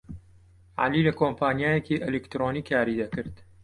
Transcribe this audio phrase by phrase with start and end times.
[0.79, 3.35] عەلی لە کۆمپانیایەکی ئەلیکترۆنی کاری دەکرد.